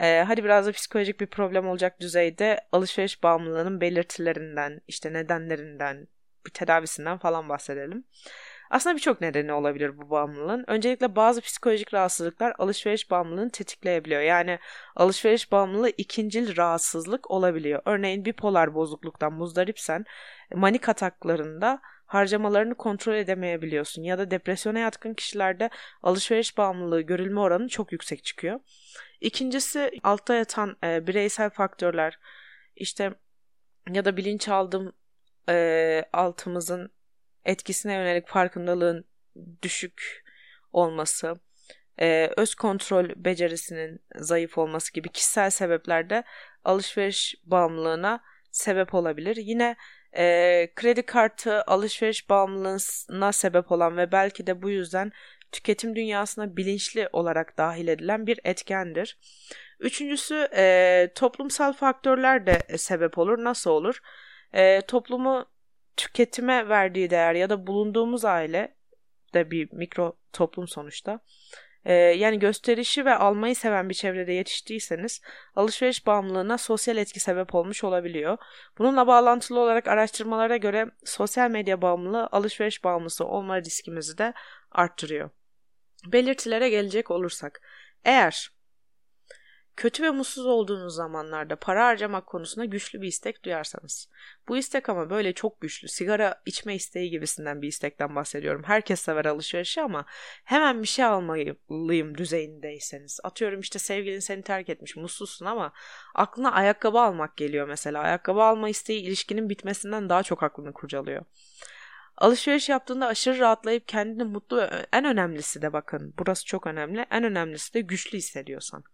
[0.00, 6.08] ee, hadi biraz da psikolojik bir problem olacak düzeyde alışveriş bağımlılığının belirtilerinden, işte nedenlerinden,
[6.46, 8.04] bir tedavisinden falan bahsedelim.
[8.70, 10.64] Aslında birçok nedeni olabilir bu bağımlılığın.
[10.66, 14.20] Öncelikle bazı psikolojik rahatsızlıklar alışveriş bağımlılığını tetikleyebiliyor.
[14.20, 14.58] Yani
[14.96, 17.82] alışveriş bağımlılığı ikincil rahatsızlık olabiliyor.
[17.84, 20.04] Örneğin bipolar bozukluktan muzdaripsen
[20.54, 25.70] manik ataklarında harcamalarını kontrol edemeyebiliyorsun ya da depresyona yatkın kişilerde
[26.02, 28.60] alışveriş bağımlılığı görülme oranı çok yüksek çıkıyor.
[29.20, 32.18] İkincisi altta yatan e, bireysel faktörler
[32.76, 33.14] işte
[33.92, 34.92] ya da bilinç aldım
[35.48, 36.92] e, altımızın
[37.44, 39.04] etkisine yönelik farkındalığın
[39.62, 40.24] düşük
[40.72, 41.40] olması,
[42.00, 46.24] e, öz kontrol becerisinin zayıf olması gibi kişisel sebepler de
[46.64, 48.20] alışveriş bağımlılığına
[48.50, 49.36] sebep olabilir.
[49.36, 49.76] Yine
[50.16, 55.12] e, kredi kartı alışveriş bağımlılığına sebep olan ve belki de bu yüzden
[55.52, 59.18] tüketim dünyasına bilinçli olarak dahil edilen bir etkendir.
[59.80, 63.44] Üçüncüsü e, toplumsal faktörler de sebep olur.
[63.44, 64.00] Nasıl olur?
[64.52, 65.46] E, toplumu
[65.96, 68.74] tüketime verdiği değer ya da bulunduğumuz aile
[69.34, 71.20] de bir mikro toplum sonuçta.
[71.84, 75.20] Ee, yani gösterişi ve almayı seven bir çevrede yetiştiyseniz
[75.56, 78.38] alışveriş bağımlılığına sosyal etki sebep olmuş olabiliyor.
[78.78, 84.32] Bununla bağlantılı olarak araştırmalara göre sosyal medya bağımlılığı alışveriş bağımlısı olma riskimizi de
[84.72, 85.30] arttırıyor.
[86.06, 87.60] Belirtilere gelecek olursak
[88.04, 88.50] eğer
[89.76, 94.08] Kötü ve mutsuz olduğunuz zamanlarda para harcamak konusunda güçlü bir istek duyarsanız.
[94.48, 95.88] Bu istek ama böyle çok güçlü.
[95.88, 98.62] Sigara içme isteği gibisinden bir istekten bahsediyorum.
[98.64, 100.04] Herkes sever alışverişi ama
[100.44, 103.20] hemen bir şey almalıyım düzeyindeyseniz.
[103.24, 105.72] Atıyorum işte sevgilin seni terk etmiş, mutsuzsun ama
[106.14, 108.00] aklına ayakkabı almak geliyor mesela.
[108.00, 111.24] Ayakkabı alma isteği ilişkinin bitmesinden daha çok aklını kurcalıyor.
[112.16, 117.74] Alışveriş yaptığında aşırı rahatlayıp kendini mutlu en önemlisi de bakın burası çok önemli en önemlisi
[117.74, 118.84] de güçlü hissediyorsan.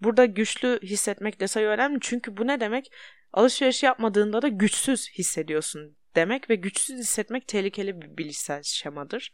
[0.00, 2.92] Burada güçlü hissetmek detayı önemli çünkü bu ne demek?
[3.32, 9.32] Alışveriş yapmadığında da güçsüz hissediyorsun demek ve güçsüz hissetmek tehlikeli bir bilişsel şemadır.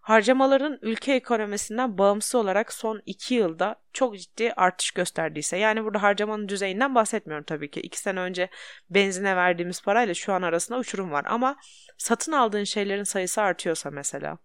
[0.00, 6.48] Harcamaların ülke ekonomisinden bağımsız olarak son 2 yılda çok ciddi artış gösterdiyse yani burada harcamanın
[6.48, 7.80] düzeyinden bahsetmiyorum tabii ki.
[7.80, 8.48] 2 sene önce
[8.90, 11.56] benzine verdiğimiz parayla şu an arasında uçurum var ama
[11.98, 14.38] satın aldığın şeylerin sayısı artıyorsa mesela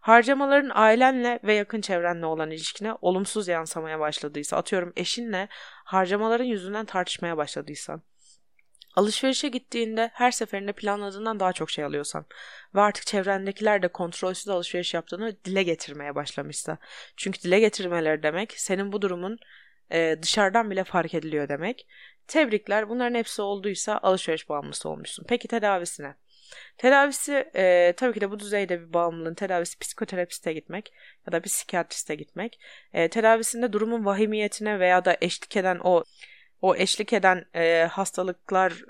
[0.00, 5.48] Harcamaların ailenle ve yakın çevrenle olan ilişkine olumsuz yansımaya başladıysa, atıyorum eşinle
[5.84, 8.02] harcamaların yüzünden tartışmaya başladıysan,
[8.96, 12.26] alışverişe gittiğinde her seferinde planladığından daha çok şey alıyorsan
[12.74, 16.78] ve artık çevrendekiler de kontrolsüz alışveriş yaptığını dile getirmeye başlamışsa.
[17.16, 19.38] Çünkü dile getirmeleri demek senin bu durumun
[19.92, 21.86] e, dışarıdan bile fark ediliyor demek.
[22.26, 25.24] Tebrikler bunların hepsi olduysa alışveriş bağımlısı olmuşsun.
[25.28, 26.14] Peki tedavisine?
[26.78, 30.92] Tedavisi e, tabii ki de bu düzeyde bir bağımlılığın tedavisi psikoterapiste gitmek
[31.26, 32.60] ya da bir psikiyatriste gitmek.
[32.92, 36.04] E, tedavisinde durumun vahimiyetine veya da eşlik eden o
[36.62, 38.84] o eşlik eden e, hastalıklar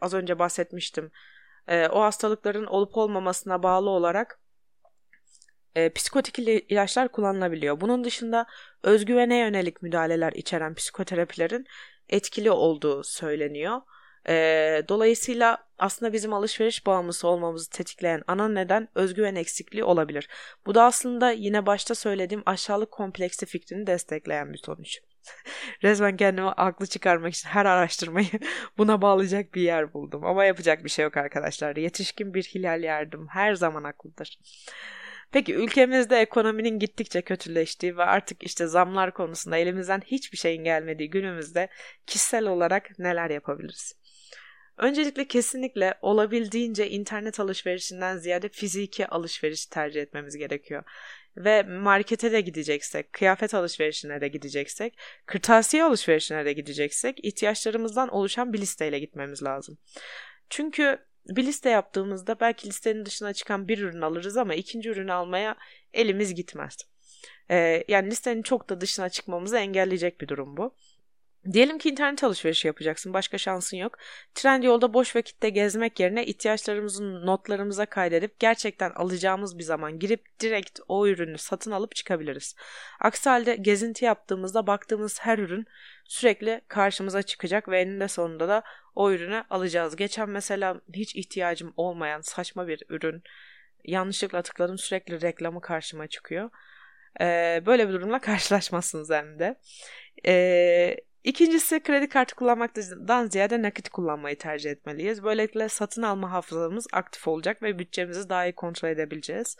[0.00, 1.10] az önce bahsetmiştim.
[1.68, 4.40] E, o hastalıkların olup olmamasına bağlı olarak
[5.74, 7.80] e, psikotik ilaçlar kullanılabiliyor.
[7.80, 8.46] Bunun dışında
[8.82, 11.66] özgüvene yönelik müdahaleler içeren psikoterapilerin
[12.08, 13.80] etkili olduğu söyleniyor.
[14.28, 20.28] E, dolayısıyla aslında bizim alışveriş bağımlısı olmamızı tetikleyen ana neden özgüven eksikliği olabilir.
[20.66, 24.98] Bu da aslında yine başta söylediğim aşağılık kompleksi fikrini destekleyen bir sonuç.
[25.82, 28.28] Resmen kendimi aklı çıkarmak için her araştırmayı
[28.78, 30.24] buna bağlayacak bir yer buldum.
[30.24, 31.76] Ama yapacak bir şey yok arkadaşlar.
[31.76, 34.38] Yetişkin bir hilal yardım her zaman haklıdır.
[35.32, 41.68] Peki ülkemizde ekonominin gittikçe kötüleştiği ve artık işte zamlar konusunda elimizden hiçbir şeyin gelmediği günümüzde
[42.06, 43.99] kişisel olarak neler yapabiliriz?
[44.80, 50.82] Öncelikle kesinlikle olabildiğince internet alışverişinden ziyade fiziki alışveriş tercih etmemiz gerekiyor.
[51.36, 58.58] Ve markete de gideceksek, kıyafet alışverişine de gideceksek, kırtasiye alışverişine de gideceksek ihtiyaçlarımızdan oluşan bir
[58.58, 59.78] listeyle gitmemiz lazım.
[60.50, 65.56] Çünkü bir liste yaptığımızda belki listenin dışına çıkan bir ürün alırız ama ikinci ürünü almaya
[65.92, 66.76] elimiz gitmez.
[67.50, 70.74] Ee, yani listenin çok da dışına çıkmamızı engelleyecek bir durum bu.
[71.52, 73.14] Diyelim ki internet alışverişi yapacaksın.
[73.14, 73.98] Başka şansın yok.
[74.34, 80.80] Trend yolda boş vakitte gezmek yerine ihtiyaçlarımızı notlarımıza kaydedip gerçekten alacağımız bir zaman girip direkt
[80.88, 82.54] o ürünü satın alıp çıkabiliriz.
[83.00, 85.66] Aksi halde gezinti yaptığımızda baktığımız her ürün
[86.04, 88.62] sürekli karşımıza çıkacak ve eninde sonunda da
[88.94, 89.96] o ürünü alacağız.
[89.96, 93.22] Geçen mesela hiç ihtiyacım olmayan saçma bir ürün
[93.84, 96.50] yanlışlıkla tıkladım sürekli reklamı karşıma çıkıyor.
[97.20, 99.58] Ee, böyle bir durumla karşılaşmazsınız hem de.
[100.26, 105.24] Ee, İkincisi kredi kartı kullanmaktan ziyade nakit kullanmayı tercih etmeliyiz.
[105.24, 109.56] Böylelikle satın alma hafızamız aktif olacak ve bütçemizi daha iyi kontrol edebileceğiz.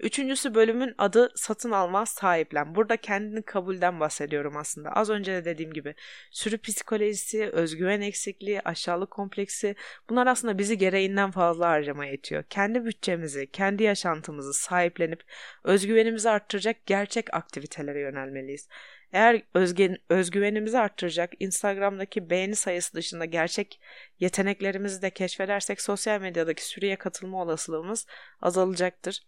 [0.00, 2.74] Üçüncüsü bölümün adı satın alma sahiplen.
[2.74, 4.90] Burada kendini kabulden bahsediyorum aslında.
[4.92, 5.94] Az önce de dediğim gibi
[6.30, 9.74] sürü psikolojisi, özgüven eksikliği, aşağılık kompleksi
[10.10, 12.44] bunlar aslında bizi gereğinden fazla harcamaya itiyor.
[12.50, 15.22] Kendi bütçemizi, kendi yaşantımızı sahiplenip
[15.64, 18.68] özgüvenimizi arttıracak gerçek aktivitelere yönelmeliyiz.
[19.12, 23.80] Eğer özgen, özgüvenimizi arttıracak Instagram'daki beğeni sayısı dışında gerçek
[24.20, 28.06] yeteneklerimizi de keşfedersek sosyal medyadaki sürüye katılma olasılığımız
[28.42, 29.22] azalacaktır.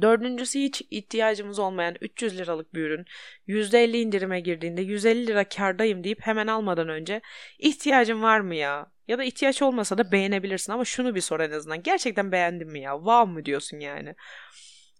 [0.00, 3.04] Dördüncüsü hiç ihtiyacımız olmayan 300 liralık bir ürün
[3.48, 7.20] %50 indirime girdiğinde 150 lira kardayım deyip hemen almadan önce
[7.58, 8.92] ihtiyacım var mı ya?
[9.08, 11.82] Ya da ihtiyaç olmasa da beğenebilirsin ama şunu bir sor en azından.
[11.82, 12.94] Gerçekten beğendin mi ya?
[12.96, 14.14] Wow mu diyorsun yani?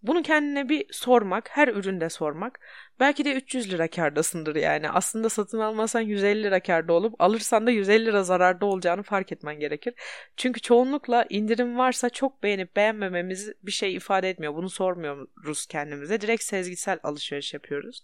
[0.02, 2.60] Bunu kendine bir sormak, her üründe sormak.
[3.00, 4.90] Belki de 300 lira kardasındır yani.
[4.90, 9.60] Aslında satın almasan 150 lira karda olup alırsan da 150 lira zararda olacağını fark etmen
[9.60, 9.94] gerekir.
[10.36, 14.54] Çünkü çoğunlukla indirim varsa çok beğenip beğenmememiz bir şey ifade etmiyor.
[14.54, 16.20] Bunu sormuyoruz kendimize.
[16.20, 18.02] Direkt sezgisel alışveriş yapıyoruz.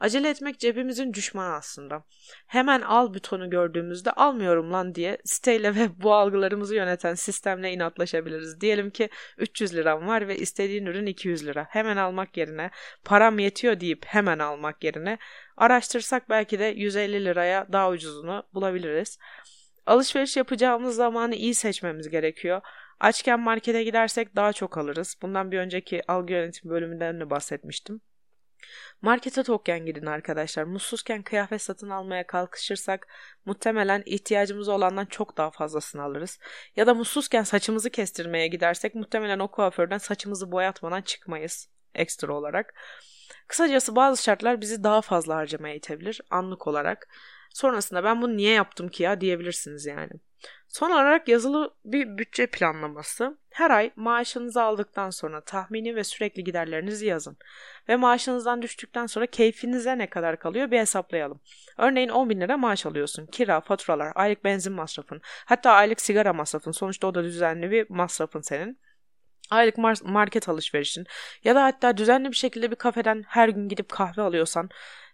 [0.00, 2.04] Acele etmek cebimizin düşmanı aslında.
[2.46, 8.60] Hemen al butonu gördüğümüzde almıyorum lan diye siteyle ve bu algılarımızı yöneten sistemle inatlaşabiliriz.
[8.60, 11.66] Diyelim ki 300 liram var ve istediğin ürün 200 lira.
[11.70, 12.70] Hemen almak yerine
[13.04, 15.18] param yetiyor deyip hemen almak yerine
[15.56, 19.18] araştırsak belki de 150 liraya daha ucuzunu bulabiliriz.
[19.86, 22.60] Alışveriş yapacağımız zamanı iyi seçmemiz gerekiyor.
[23.00, 25.16] Açken markete gidersek daha çok alırız.
[25.22, 28.00] Bundan bir önceki algı yönetim bölümünden de bahsetmiştim.
[29.02, 30.64] Markete tokken gidin arkadaşlar.
[30.64, 33.06] Mutsuzken kıyafet satın almaya kalkışırsak
[33.44, 36.38] muhtemelen ihtiyacımız olandan çok daha fazlasını alırız.
[36.76, 42.74] Ya da mutsuzken saçımızı kestirmeye gidersek muhtemelen o kuaförden saçımızı boyatmadan çıkmayız ekstra olarak.
[43.48, 47.08] Kısacası bazı şartlar bizi daha fazla harcamaya itebilir anlık olarak.
[47.54, 50.10] Sonrasında ben bunu niye yaptım ki ya diyebilirsiniz yani.
[50.68, 53.38] Son olarak yazılı bir bütçe planlaması.
[53.50, 57.36] Her ay maaşınızı aldıktan sonra tahmini ve sürekli giderlerinizi yazın.
[57.88, 61.40] Ve maaşınızdan düştükten sonra keyfinize ne kadar kalıyor bir hesaplayalım.
[61.78, 63.26] Örneğin 10 bin lira maaş alıyorsun.
[63.26, 66.72] Kira, faturalar, aylık benzin masrafın, hatta aylık sigara masrafın.
[66.72, 68.78] Sonuçta o da düzenli bir masrafın senin
[69.50, 71.06] aylık market alışverişin
[71.44, 74.68] ya da hatta düzenli bir şekilde bir kafeden her gün gidip kahve alıyorsan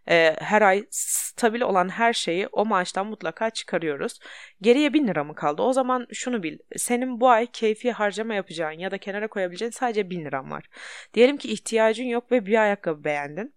[0.08, 4.18] e, her ay stabil olan her şeyi o maaştan mutlaka çıkarıyoruz.
[4.60, 5.62] Geriye 1000 lira mı kaldı?
[5.62, 6.58] O zaman şunu bil.
[6.76, 10.64] Senin bu ay keyfi harcama yapacağın ya da kenara koyabileceğin sadece 1000 liram var.
[11.14, 13.54] Diyelim ki ihtiyacın yok ve bir ayakkabı beğendin.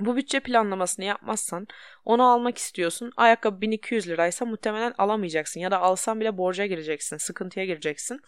[0.00, 1.66] Bu bütçe planlamasını yapmazsan
[2.04, 3.12] onu almak istiyorsun.
[3.16, 8.20] Ayakkabı 1200 liraysa muhtemelen alamayacaksın ya da alsan bile borca gireceksin, sıkıntıya gireceksin.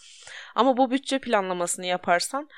[0.54, 2.48] Ama bu bütçe planlamasını yaparsan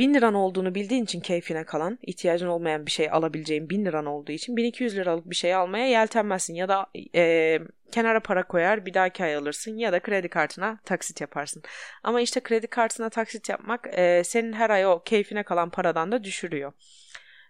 [0.00, 4.32] 1000 liran olduğunu bildiğin için keyfine kalan, ihtiyacın olmayan bir şey alabileceğin 1000 liran olduğu
[4.32, 7.58] için 1200 liralık bir şey almaya yeltenmezsin ya da e,
[7.92, 11.62] kenara para koyar bir dahaki ay alırsın ya da kredi kartına taksit yaparsın.
[12.02, 16.24] Ama işte kredi kartına taksit yapmak e, senin her ay o keyfine kalan paradan da
[16.24, 16.72] düşürüyor.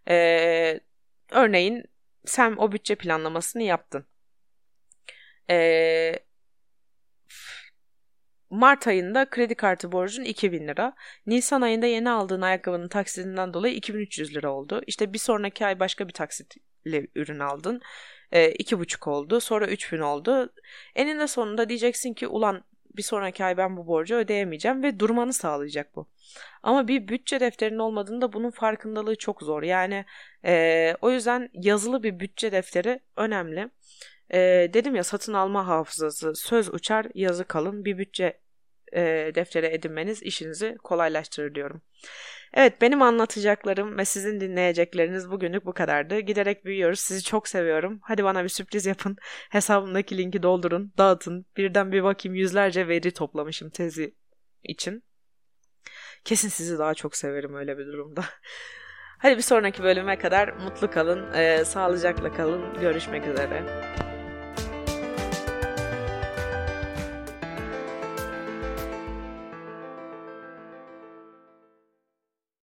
[0.08, 0.80] E,
[1.30, 1.84] örneğin
[2.24, 4.06] sen o bütçe planlamasını yaptın.
[5.48, 6.24] Eee
[8.50, 10.92] Mart ayında kredi kartı borcun 2000 lira.
[11.26, 14.82] Nisan ayında yeni aldığın ayakkabının taksitinden dolayı 2300 lira oldu.
[14.86, 17.80] İşte bir sonraki ay başka bir taksitle ürün aldın.
[18.32, 19.40] E, iki buçuk oldu.
[19.40, 20.52] Sonra 3000 oldu.
[20.94, 22.64] Eninde sonunda diyeceksin ki ulan
[22.96, 26.08] bir sonraki ay ben bu borcu ödeyemeyeceğim ve durmanı sağlayacak bu.
[26.62, 29.62] Ama bir bütçe defterinin olmadığında bunun farkındalığı çok zor.
[29.62, 30.04] Yani
[30.44, 33.70] e, o yüzden yazılı bir bütçe defteri önemli.
[34.32, 38.40] E, dedim ya satın alma hafızası söz uçar yazı kalın bir bütçe
[38.92, 41.82] e, deftere edinmeniz işinizi kolaylaştırır diyorum.
[42.54, 46.20] Evet benim anlatacaklarım ve sizin dinleyecekleriniz bugünlük bu kadardı.
[46.20, 47.00] Giderek büyüyoruz.
[47.00, 48.00] Sizi çok seviyorum.
[48.02, 49.16] Hadi bana bir sürpriz yapın.
[49.50, 51.46] Hesabımdaki linki doldurun, dağıtın.
[51.56, 54.14] Birden bir bakayım yüzlerce veri toplamışım tezi
[54.62, 55.04] için.
[56.24, 58.24] Kesin sizi daha çok severim öyle bir durumda.
[59.18, 62.80] Hadi bir sonraki bölüme kadar mutlu kalın, e, sağlıcakla kalın.
[62.80, 63.62] Görüşmek üzere.